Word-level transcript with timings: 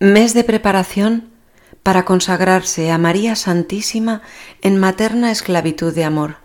Mes 0.00 0.32
de 0.32 0.44
preparación 0.44 1.28
para 1.82 2.04
consagrarse 2.04 2.92
a 2.92 2.98
María 2.98 3.34
Santísima 3.34 4.22
en 4.62 4.78
materna 4.78 5.32
esclavitud 5.32 5.92
de 5.92 6.04
amor. 6.04 6.36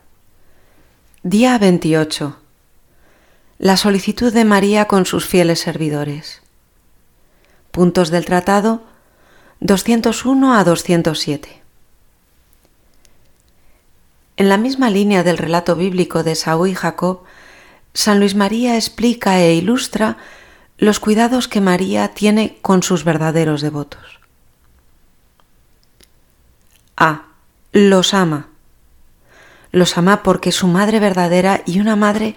Día 1.21 1.59
28. 1.59 2.35
La 3.59 3.77
solicitud 3.77 4.33
de 4.33 4.43
María 4.43 4.85
con 4.85 5.05
sus 5.05 5.27
fieles 5.27 5.59
servidores. 5.59 6.41
Puntos 7.69 8.09
del 8.09 8.25
tratado 8.25 8.81
201 9.59 10.55
a 10.55 10.63
207. 10.63 11.61
En 14.35 14.49
la 14.49 14.57
misma 14.57 14.89
línea 14.89 15.21
del 15.21 15.37
relato 15.37 15.75
bíblico 15.75 16.23
de 16.23 16.33
Saúl 16.33 16.69
y 16.69 16.73
Jacob, 16.73 17.21
San 17.93 18.19
Luis 18.19 18.33
María 18.33 18.77
explica 18.77 19.39
e 19.39 19.53
ilustra 19.53 20.17
los 20.83 20.99
cuidados 20.99 21.47
que 21.47 21.61
María 21.61 22.09
tiene 22.09 22.57
con 22.61 22.83
sus 22.83 23.05
verdaderos 23.05 23.61
devotos. 23.61 24.19
A. 26.97 27.21
Los 27.71 28.13
ama. 28.13 28.47
Los 29.71 29.97
ama 29.97 30.23
porque 30.23 30.51
su 30.51 30.67
madre 30.67 30.99
verdadera 30.99 31.61
y 31.65 31.79
una 31.79 31.95
madre 31.95 32.35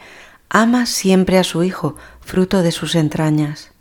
ama 0.49 0.87
siempre 0.87 1.41
a 1.41 1.45
su 1.45 1.65
hijo, 1.65 1.97
fruto 2.21 2.63
de 2.63 2.71
sus 2.71 2.95
entrañas. 2.95 3.73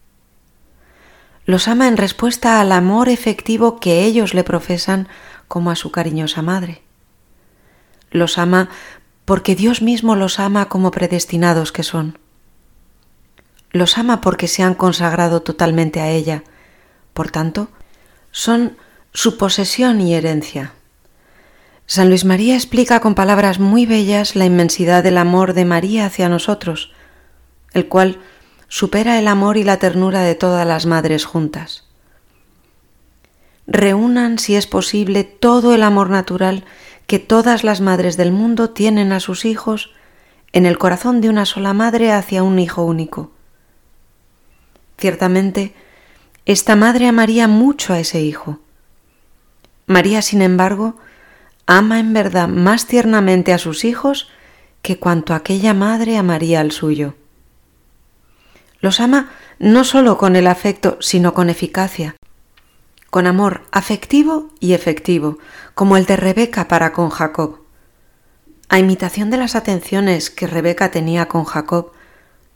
Los 1.45 1.67
ama 1.67 1.87
en 1.87 1.95
respuesta 1.95 2.59
al 2.59 2.71
amor 2.71 3.07
efectivo 3.07 3.79
que 3.79 4.03
ellos 4.03 4.33
le 4.33 4.43
profesan 4.43 5.07
como 5.47 5.69
a 5.69 5.75
su 5.75 5.91
cariñosa 5.91 6.41
madre. 6.41 6.81
Los 8.09 8.39
ama 8.39 8.69
porque 9.25 9.55
Dios 9.55 9.83
mismo 9.83 10.15
los 10.15 10.39
ama 10.39 10.69
como 10.69 10.89
predestinados 10.89 11.71
que 11.71 11.83
son 11.83 12.17
los 13.75 13.97
ama 13.97 14.21
porque 14.21 14.47
se 14.47 14.63
han 14.63 14.75
consagrado 14.75 15.41
totalmente 15.41 16.01
a 16.01 16.09
ella. 16.09 16.43
Por 17.13 17.31
tanto, 17.31 17.69
son 18.31 18.77
su 19.13 19.37
posesión 19.37 20.01
y 20.01 20.13
herencia. 20.13 20.73
San 21.85 22.09
Luis 22.09 22.25
María 22.25 22.55
explica 22.55 22.99
con 22.99 23.15
palabras 23.15 23.59
muy 23.59 23.85
bellas 23.85 24.35
la 24.35 24.45
inmensidad 24.45 25.03
del 25.03 25.17
amor 25.17 25.53
de 25.53 25.65
María 25.65 26.05
hacia 26.05 26.29
nosotros, 26.29 26.93
el 27.73 27.87
cual 27.87 28.19
supera 28.67 29.19
el 29.19 29.27
amor 29.27 29.57
y 29.57 29.63
la 29.63 29.77
ternura 29.77 30.21
de 30.21 30.35
todas 30.35 30.65
las 30.65 30.85
madres 30.85 31.25
juntas. 31.25 31.83
Reúnan, 33.67 34.39
si 34.39 34.55
es 34.55 34.67
posible, 34.67 35.23
todo 35.23 35.75
el 35.75 35.83
amor 35.83 36.09
natural 36.09 36.65
que 37.07 37.19
todas 37.19 37.63
las 37.63 37.81
madres 37.81 38.17
del 38.17 38.31
mundo 38.31 38.71
tienen 38.71 39.11
a 39.11 39.19
sus 39.19 39.45
hijos 39.45 39.91
en 40.53 40.65
el 40.65 40.77
corazón 40.77 41.21
de 41.21 41.29
una 41.29 41.45
sola 41.45 41.73
madre 41.73 42.11
hacia 42.11 42.41
un 42.41 42.57
hijo 42.57 42.83
único. 42.83 43.34
Ciertamente, 44.97 45.73
esta 46.45 46.75
madre 46.75 47.07
amaría 47.07 47.47
mucho 47.47 47.93
a 47.93 47.99
ese 47.99 48.21
hijo. 48.21 48.59
María, 49.87 50.21
sin 50.21 50.41
embargo, 50.41 50.95
ama 51.65 51.99
en 51.99 52.13
verdad 52.13 52.47
más 52.47 52.87
tiernamente 52.87 53.53
a 53.53 53.57
sus 53.57 53.85
hijos 53.85 54.29
que 54.81 54.99
cuanto 54.99 55.33
aquella 55.33 55.73
madre 55.73 56.17
amaría 56.17 56.59
al 56.59 56.71
suyo. 56.71 57.15
Los 58.79 58.99
ama 58.99 59.31
no 59.57 59.83
sólo 59.83 60.17
con 60.17 60.35
el 60.35 60.47
afecto, 60.47 60.97
sino 61.01 61.33
con 61.33 61.49
eficacia, 61.49 62.15
con 63.09 63.25
amor 63.25 63.63
afectivo 63.71 64.51
y 64.59 64.73
efectivo, 64.73 65.39
como 65.73 65.97
el 65.97 66.05
de 66.05 66.17
Rebeca 66.17 66.67
para 66.67 66.93
con 66.93 67.09
Jacob. 67.09 67.61
A 68.69 68.77
imitación 68.77 69.29
de 69.31 69.37
las 69.37 69.55
atenciones 69.55 70.29
que 70.29 70.47
Rebeca 70.47 70.91
tenía 70.91 71.27
con 71.27 71.45
Jacob, 71.45 71.93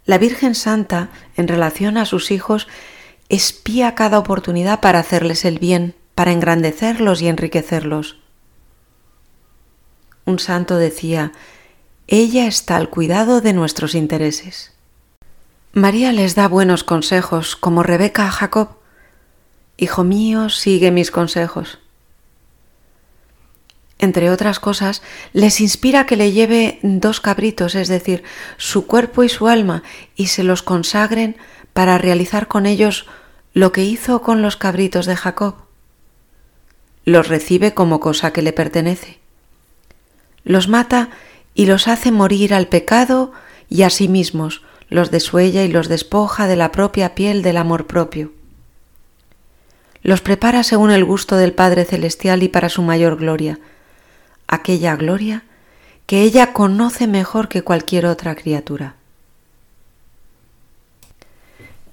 la 0.10 0.18
Virgen 0.18 0.56
Santa, 0.56 1.10
en 1.38 1.48
relación 1.48 1.96
a 1.96 2.04
sus 2.04 2.32
hijos, 2.32 2.68
espía 3.30 3.94
cada 3.94 4.18
oportunidad 4.18 4.80
para 4.80 4.98
hacerles 4.98 5.46
el 5.46 5.60
bien, 5.60 5.94
para 6.16 6.32
engrandecerlos 6.32 7.22
y 7.22 7.28
enriquecerlos. 7.28 8.18
Un 10.26 10.40
santo 10.40 10.78
decía, 10.78 11.32
ella 12.08 12.48
está 12.48 12.78
al 12.78 12.90
cuidado 12.90 13.40
de 13.40 13.53
nuestros 13.53 13.94
intereses. 13.94 14.74
María 15.74 16.12
les 16.12 16.34
da 16.34 16.48
buenos 16.48 16.84
consejos, 16.84 17.56
como 17.56 17.84
Rebeca 17.84 18.25
a 18.25 18.31
Jacob. 18.31 18.69
Hijo 19.78 20.03
mío, 20.03 20.50
sigue 20.50 20.90
mis 20.90 21.12
consejos 21.12 21.78
entre 24.00 24.32
otras 24.32 24.60
cosas, 24.60 25.02
les 25.34 25.60
inspira 25.60 26.06
que 26.06 26.16
le 26.16 26.32
lleve 26.32 26.80
dos 26.82 27.20
cabritos, 27.20 27.76
es 27.76 27.90
decir, 27.90 28.24
su 28.58 28.88
cuerpo 28.88 29.24
y 29.24 29.30
su 29.30 29.48
alma, 29.48 29.84
y 30.16 30.28
se 30.28 30.44
los 30.44 30.64
consagren 30.64 31.36
para 31.74 31.98
realizar 31.98 32.48
con 32.48 32.66
ellos 32.66 33.06
lo 33.54 33.74
que 33.74 33.84
hizo 33.84 34.22
con 34.22 34.42
los 34.42 34.56
cabritos 34.56 35.06
de 35.06 35.18
Jacob. 35.18 35.56
Los 37.04 37.28
recibe 37.28 37.74
como 37.74 38.00
cosa 38.00 38.32
que 38.32 38.42
le 38.42 38.54
pertenece. 38.54 39.20
Los 40.46 40.70
mata 40.70 41.10
y 41.54 41.66
los 41.66 41.90
hace 41.90 42.12
morir 42.12 42.54
al 42.54 42.68
pecado 42.68 43.34
y 43.70 43.84
a 43.84 43.90
sí 43.90 44.08
mismos, 44.08 44.64
los 44.88 45.12
desuella 45.12 45.64
y 45.64 45.68
los 45.68 45.90
despoja 45.90 46.48
de 46.48 46.56
la 46.56 46.72
propia 46.72 47.16
piel 47.16 47.42
del 47.42 47.58
amor 47.58 47.86
propio. 47.86 48.31
Los 50.02 50.22
prepara 50.22 50.64
según 50.64 50.92
el 50.92 51.04
gusto 51.04 51.36
del 51.36 51.54
Padre 51.54 51.84
Celestial 51.84 52.44
y 52.44 52.48
para 52.48 52.70
su 52.70 52.81
mayor 52.81 53.18
gloria, 53.18 53.60
aquella 54.50 54.96
gloria 54.96 55.44
que 56.08 56.24
ella 56.24 56.54
conoce 56.54 57.08
mejor 57.08 57.48
que 57.48 57.62
cualquier 57.62 58.08
otra 58.08 58.36
criatura. 58.36 58.96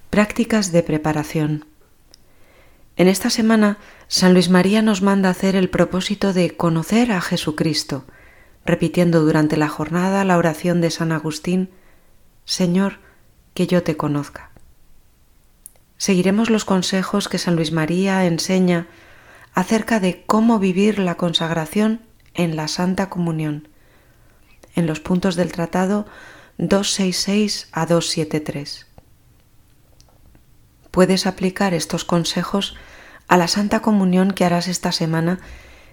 Prácticas 0.08 0.72
de 0.72 0.82
preparación. 0.82 1.66
En 2.96 3.08
esta 3.08 3.28
semana, 3.28 3.76
San 4.08 4.32
Luis 4.32 4.48
María 4.48 4.80
nos 4.80 5.02
manda 5.02 5.28
hacer 5.28 5.54
el 5.54 5.68
propósito 5.68 6.32
de 6.32 6.56
conocer 6.56 7.12
a 7.12 7.20
Jesucristo, 7.20 8.04
repitiendo 8.64 9.20
durante 9.20 9.58
la 9.58 9.68
jornada 9.68 10.24
la 10.24 10.38
oración 10.38 10.80
de 10.80 10.90
San 10.90 11.12
Agustín, 11.12 11.68
Señor, 12.46 13.00
que 13.52 13.66
yo 13.66 13.82
te 13.82 13.98
conozca. 13.98 14.50
Seguiremos 15.98 16.48
los 16.48 16.64
consejos 16.64 17.28
que 17.28 17.36
San 17.36 17.54
Luis 17.54 17.72
María 17.72 18.24
enseña 18.24 18.86
acerca 19.52 20.00
de 20.00 20.24
cómo 20.24 20.58
vivir 20.58 20.98
la 20.98 21.16
consagración 21.16 22.05
en 22.36 22.56
la 22.56 22.68
Santa 22.68 23.08
Comunión, 23.08 23.68
en 24.74 24.86
los 24.86 25.00
puntos 25.00 25.36
del 25.36 25.52
tratado 25.52 26.06
266 26.58 27.68
a 27.72 27.86
273. 27.86 28.86
Puedes 30.90 31.26
aplicar 31.26 31.74
estos 31.74 32.04
consejos 32.04 32.76
a 33.28 33.36
la 33.36 33.48
Santa 33.48 33.80
Comunión 33.80 34.30
que 34.30 34.44
harás 34.44 34.68
esta 34.68 34.92
semana 34.92 35.40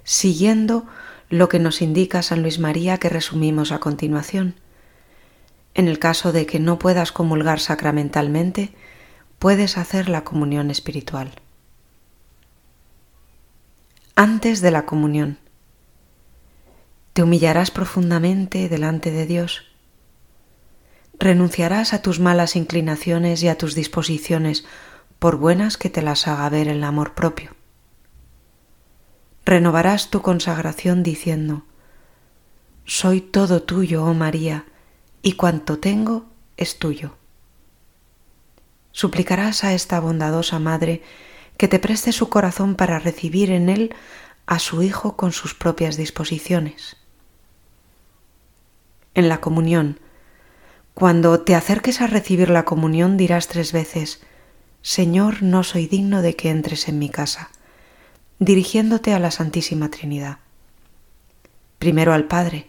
siguiendo 0.03 0.85
lo 1.29 1.49
que 1.49 1.59
nos 1.59 1.81
indica 1.81 2.21
San 2.21 2.41
Luis 2.41 2.59
María 2.59 2.97
que 2.97 3.09
resumimos 3.09 3.71
a 3.71 3.79
continuación. 3.79 4.55
En 5.73 5.87
el 5.87 5.97
caso 5.97 6.31
de 6.31 6.45
que 6.45 6.59
no 6.59 6.77
puedas 6.77 7.11
comulgar 7.11 7.59
sacramentalmente, 7.59 8.73
puedes 9.39 9.77
hacer 9.77 10.09
la 10.09 10.23
comunión 10.23 10.69
espiritual. 10.69 11.31
Antes 14.15 14.61
de 14.61 14.71
la 14.71 14.85
comunión. 14.85 15.39
Te 17.13 17.21
humillarás 17.21 17.69
profundamente 17.69 18.69
delante 18.69 19.11
de 19.11 19.27
Dios. 19.27 19.65
Renunciarás 21.19 21.93
a 21.93 22.01
tus 22.01 22.19
malas 22.19 22.55
inclinaciones 22.55 23.43
y 23.43 23.49
a 23.49 23.57
tus 23.57 23.75
disposiciones, 23.75 24.65
por 25.19 25.37
buenas 25.37 25.77
que 25.77 25.91
te 25.91 26.01
las 26.01 26.27
haga 26.27 26.49
ver 26.49 26.67
el 26.67 26.83
amor 26.83 27.13
propio. 27.13 27.51
Renovarás 29.45 30.09
tu 30.09 30.23
consagración 30.23 31.03
diciendo, 31.03 31.65
Soy 32.85 33.21
todo 33.21 33.61
tuyo, 33.61 34.03
oh 34.03 34.15
María, 34.15 34.65
y 35.21 35.33
cuanto 35.33 35.77
tengo 35.77 36.25
es 36.57 36.79
tuyo. 36.79 37.15
Suplicarás 38.91 39.63
a 39.63 39.75
esta 39.75 39.99
bondadosa 39.99 40.57
Madre 40.57 41.03
que 41.57 41.67
te 41.67 41.77
preste 41.77 42.11
su 42.11 42.29
corazón 42.29 42.73
para 42.73 42.97
recibir 42.97 43.51
en 43.51 43.69
él 43.69 43.95
a 44.47 44.57
su 44.57 44.81
Hijo 44.81 45.15
con 45.15 45.31
sus 45.31 45.53
propias 45.53 45.95
disposiciones 45.95 47.02
en 49.15 49.29
la 49.29 49.39
comunión. 49.39 49.99
Cuando 50.93 51.41
te 51.41 51.55
acerques 51.55 52.01
a 52.01 52.07
recibir 52.07 52.49
la 52.49 52.65
comunión 52.65 53.17
dirás 53.17 53.47
tres 53.47 53.71
veces, 53.71 54.21
Señor, 54.81 55.41
no 55.41 55.63
soy 55.63 55.87
digno 55.87 56.21
de 56.21 56.35
que 56.35 56.49
entres 56.49 56.87
en 56.87 56.99
mi 56.99 57.09
casa, 57.09 57.49
dirigiéndote 58.39 59.13
a 59.13 59.19
la 59.19 59.31
Santísima 59.31 59.89
Trinidad. 59.89 60.39
Primero 61.79 62.13
al 62.13 62.25
Padre, 62.25 62.67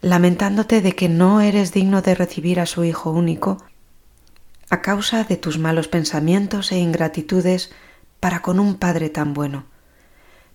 lamentándote 0.00 0.80
de 0.80 0.92
que 0.92 1.08
no 1.08 1.40
eres 1.40 1.72
digno 1.72 2.00
de 2.00 2.14
recibir 2.14 2.60
a 2.60 2.66
su 2.66 2.84
Hijo 2.84 3.10
único, 3.10 3.58
a 4.70 4.80
causa 4.80 5.24
de 5.24 5.36
tus 5.36 5.58
malos 5.58 5.88
pensamientos 5.88 6.72
e 6.72 6.78
ingratitudes 6.78 7.72
para 8.20 8.40
con 8.40 8.58
un 8.58 8.76
Padre 8.76 9.10
tan 9.10 9.34
bueno, 9.34 9.64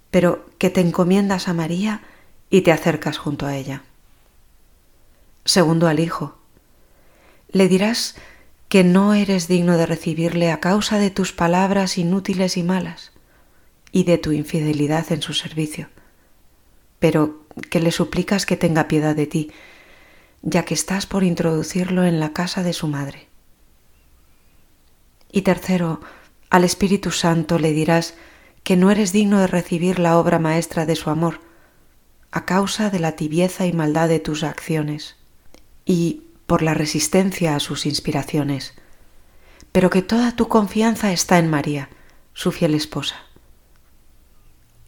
pero 0.10 0.46
que 0.58 0.70
te 0.70 0.81
encomiendas 0.81 1.48
a 1.48 1.54
María 1.54 2.02
y 2.50 2.62
te 2.62 2.72
acercas 2.72 3.18
junto 3.18 3.46
a 3.46 3.56
ella 3.56 3.84
segundo 5.48 5.88
al 5.88 6.00
Hijo. 6.00 6.38
Le 7.50 7.68
dirás 7.68 8.16
que 8.68 8.84
no 8.84 9.14
eres 9.14 9.48
digno 9.48 9.78
de 9.78 9.86
recibirle 9.86 10.52
a 10.52 10.60
causa 10.60 11.00
de 11.00 11.10
tus 11.10 11.32
palabras 11.32 11.98
inútiles 11.98 12.58
y 12.58 12.64
malas 12.64 13.14
y 13.92 14.04
de 14.04 14.18
tu 14.18 14.34
infidelidad 14.34 15.10
en 15.12 15.22
su 15.22 15.34
servicio, 15.34 15.88
pero 17.00 17.46
que 17.70 17.80
le 17.80 17.92
suplicas 17.92 18.46
que 18.46 18.58
tenga 18.58 18.90
piedad 18.90 19.16
de 19.16 19.26
ti, 19.26 19.52
ya 20.42 20.64
que 20.64 20.74
estás 20.74 21.06
por 21.06 21.24
introducirlo 21.24 22.04
en 22.04 22.20
la 22.20 22.34
casa 22.34 22.62
de 22.62 22.74
su 22.74 22.88
madre. 22.88 23.28
Y 25.32 25.42
tercero, 25.44 26.02
al 26.50 26.66
Espíritu 26.66 27.12
Santo 27.12 27.58
le 27.58 27.72
dirás 27.72 28.16
que 28.64 28.76
no 28.76 28.92
eres 28.92 29.14
digno 29.14 29.40
de 29.40 29.48
recibir 29.48 29.98
la 29.98 30.18
obra 30.18 30.40
maestra 30.40 30.86
de 30.86 30.98
su 30.98 31.10
amor, 31.10 31.40
a 32.32 32.46
causa 32.46 32.90
de 32.90 33.00
la 33.00 33.14
tibieza 33.14 33.66
y 33.66 33.72
maldad 33.72 34.10
de 34.10 34.20
tus 34.20 34.44
acciones, 34.44 35.16
y 35.88 36.24
por 36.45 36.62
la 36.62 36.74
resistencia 36.74 37.56
a 37.56 37.60
sus 37.62 37.86
inspiraciones, 37.86 38.74
pero 39.72 39.89
que 39.89 40.01
toda 40.01 40.36
tu 40.36 40.50
confianza 40.50 41.13
está 41.13 41.39
en 41.39 41.50
María, 41.50 41.89
su 42.34 42.51
fiel 42.51 42.75
esposa. 42.75 43.16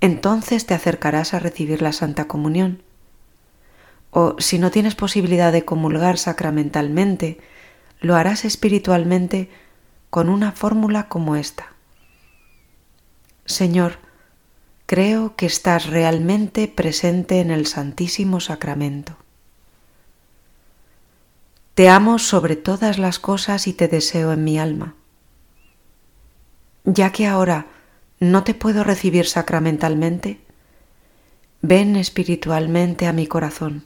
Entonces 0.01 0.65
te 0.65 0.73
acercarás 0.73 1.33
a 1.33 1.39
recibir 1.39 1.81
la 1.81 1.93
Santa 1.93 2.27
Comunión. 2.27 2.83
O 4.11 4.35
si 4.39 4.59
no 4.59 4.71
tienes 4.71 4.95
posibilidad 4.95 5.51
de 5.51 5.65
comulgar 5.65 6.17
sacramentalmente, 6.17 7.39
lo 8.01 8.15
harás 8.15 8.43
espiritualmente 8.43 9.49
con 10.09 10.29
una 10.29 10.51
fórmula 10.51 11.07
como 11.07 11.35
esta. 11.35 11.73
Señor, 13.45 13.99
creo 14.85 15.35
que 15.35 15.45
estás 15.45 15.85
realmente 15.87 16.67
presente 16.67 17.39
en 17.39 17.51
el 17.51 17.67
Santísimo 17.67 18.39
Sacramento. 18.39 19.17
Te 21.79 21.87
amo 21.87 22.19
sobre 22.19 22.57
todas 22.57 22.97
las 22.97 23.19
cosas 23.19 23.65
y 23.65 23.71
te 23.71 23.87
deseo 23.87 24.33
en 24.33 24.43
mi 24.43 24.59
alma. 24.59 24.95
Ya 26.83 27.13
que 27.13 27.25
ahora 27.25 27.67
no 28.19 28.43
te 28.43 28.53
puedo 28.53 28.83
recibir 28.83 29.25
sacramentalmente, 29.25 30.41
ven 31.61 31.95
espiritualmente 31.95 33.07
a 33.07 33.13
mi 33.13 33.27
corazón. 33.27 33.85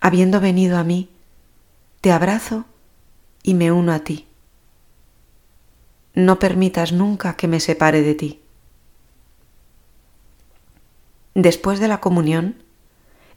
Habiendo 0.00 0.40
venido 0.40 0.78
a 0.78 0.84
mí, 0.84 1.10
te 2.00 2.10
abrazo 2.10 2.64
y 3.42 3.52
me 3.52 3.72
uno 3.72 3.92
a 3.92 3.98
ti. 3.98 4.26
No 6.14 6.38
permitas 6.38 6.92
nunca 6.92 7.36
que 7.36 7.46
me 7.46 7.60
separe 7.60 8.00
de 8.00 8.14
ti. 8.14 8.40
Después 11.34 11.78
de 11.78 11.88
la 11.88 12.00
comunión, 12.00 12.62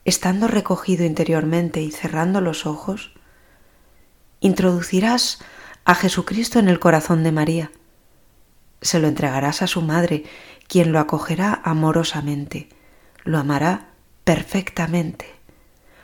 estando 0.05 0.47
recogido 0.47 1.03
interiormente 1.03 1.81
y 1.81 1.91
cerrando 1.91 2.39
los 2.39 2.67
ojos, 2.67 3.11
introducirás 4.39 5.39
a 5.83 5.95
Jesucristo 5.95 6.59
en 6.59 6.69
el 6.69 6.79
corazón 6.79 7.23
de 7.23 7.31
María. 7.31 7.71
Se 8.81 8.99
lo 8.99 9.07
entregarás 9.07 9.63
a 9.63 9.67
su 9.67 9.81
madre, 9.81 10.23
quien 10.67 10.91
lo 10.91 10.99
acogerá 10.99 11.59
amorosamente, 11.63 12.69
lo 13.23 13.39
amará 13.39 13.89
perfectamente, 14.23 15.25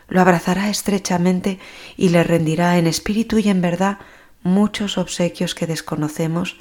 lo 0.08 0.20
abrazará 0.20 0.70
estrechamente 0.70 1.60
y 1.96 2.10
le 2.10 2.24
rendirá 2.24 2.80
en 2.80 2.88
espíritu 2.88 3.38
y 3.38 3.50
en 3.50 3.62
verdad 3.62 4.00
muchos 4.42 4.98
obsequios 4.98 5.54
que 5.54 5.68
desconocemos 5.68 6.58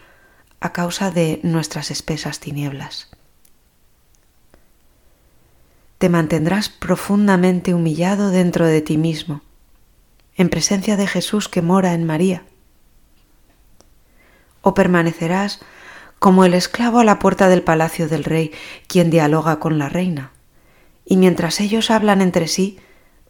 a 0.61 0.73
causa 0.73 1.11
de 1.11 1.41
nuestras 1.43 1.91
espesas 1.91 2.39
tinieblas 2.39 3.11
te 6.01 6.09
mantendrás 6.09 6.71
profundamente 6.71 7.75
humillado 7.75 8.31
dentro 8.31 8.65
de 8.65 8.81
ti 8.81 8.97
mismo, 8.97 9.43
en 10.35 10.49
presencia 10.49 10.97
de 10.97 11.07
Jesús 11.07 11.51
que 11.51 11.61
mora 11.61 11.93
en 11.93 12.05
María. 12.05 12.45
O 14.63 14.73
permanecerás 14.73 15.61
como 16.19 16.47
el 16.47 16.55
esclavo 16.55 17.01
a 17.01 17.05
la 17.05 17.19
puerta 17.19 17.51
del 17.51 17.63
palacio 17.63 18.09
del 18.09 18.25
rey, 18.25 18.51
quien 18.87 19.11
dialoga 19.11 19.61
con 19.61 19.79
la 19.79 19.91
reina. 19.91 20.31
Y 21.05 21.19
mientras 21.19 21.61
ellos 21.61 21.91
hablan 21.91 22.23
entre 22.23 22.49
sí, 22.49 22.79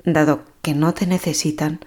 dado 0.04 0.44
que 0.62 0.72
no 0.72 0.94
te 0.94 1.08
necesitan, 1.08 1.80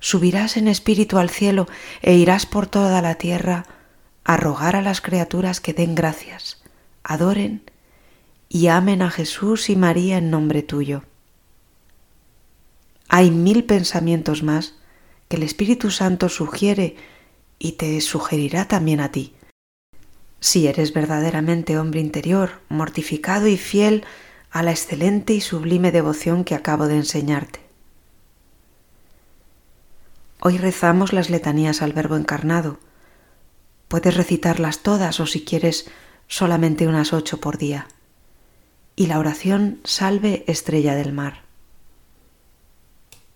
subirás 0.00 0.58
en 0.58 0.68
espíritu 0.68 1.16
al 1.16 1.30
cielo 1.30 1.66
e 2.02 2.12
irás 2.12 2.44
por 2.44 2.66
toda 2.66 3.00
la 3.00 3.14
tierra 3.14 3.64
a 4.24 4.36
rogar 4.36 4.76
a 4.76 4.82
las 4.82 5.00
criaturas 5.00 5.62
que 5.62 5.72
den 5.72 5.94
gracias, 5.94 6.62
adoren 7.04 7.69
y 8.52 8.66
amen 8.66 9.00
a 9.00 9.10
Jesús 9.10 9.70
y 9.70 9.76
María 9.76 10.18
en 10.18 10.28
nombre 10.28 10.62
tuyo. 10.62 11.04
Hay 13.08 13.30
mil 13.30 13.64
pensamientos 13.64 14.42
más 14.42 14.74
que 15.28 15.36
el 15.36 15.44
Espíritu 15.44 15.92
Santo 15.92 16.28
sugiere 16.28 16.96
y 17.60 17.72
te 17.72 18.00
sugerirá 18.00 18.66
también 18.66 18.98
a 18.98 19.12
ti. 19.12 19.34
Si 20.40 20.66
eres 20.66 20.92
verdaderamente 20.92 21.78
hombre 21.78 22.00
interior, 22.00 22.60
mortificado 22.68 23.46
y 23.46 23.56
fiel 23.56 24.04
a 24.50 24.64
la 24.64 24.72
excelente 24.72 25.32
y 25.32 25.40
sublime 25.40 25.92
devoción 25.92 26.42
que 26.42 26.56
acabo 26.56 26.88
de 26.88 26.96
enseñarte. 26.96 27.60
Hoy 30.40 30.58
rezamos 30.58 31.12
las 31.12 31.30
letanías 31.30 31.82
al 31.82 31.92
Verbo 31.92 32.16
encarnado. 32.16 32.80
Puedes 33.86 34.16
recitarlas 34.16 34.80
todas 34.80 35.20
o 35.20 35.26
si 35.26 35.44
quieres 35.44 35.88
solamente 36.26 36.88
unas 36.88 37.12
ocho 37.12 37.38
por 37.38 37.56
día 37.56 37.86
y 39.00 39.06
la 39.06 39.18
oración 39.18 39.80
Salve 39.82 40.44
Estrella 40.46 40.94
del 40.94 41.14
Mar. 41.14 41.49